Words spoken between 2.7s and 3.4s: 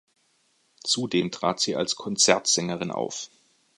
auf.